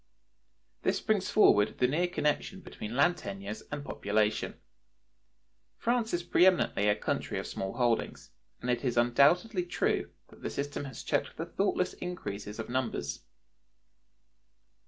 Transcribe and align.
This 0.81 0.99
brings 0.99 1.29
forward 1.29 1.77
the 1.77 1.87
near 1.87 2.07
connection 2.07 2.61
between 2.61 2.95
land 2.95 3.17
tenures 3.17 3.61
and 3.71 3.85
population. 3.85 4.59
France 5.77 6.11
is 6.11 6.23
pre 6.23 6.47
eminently 6.47 6.87
a 6.87 6.95
country 6.95 7.37
of 7.37 7.45
small 7.45 7.73
holdings, 7.73 8.31
and 8.61 8.71
it 8.71 8.83
is 8.83 8.97
undoubtedly 8.97 9.61
true 9.63 10.09
that 10.29 10.41
the 10.41 10.49
system 10.49 10.85
has 10.85 11.03
checked 11.03 11.37
the 11.37 11.45
thoughtless 11.45 11.93
increase 11.93 12.47
of 12.57 12.67
numbers. 12.67 13.19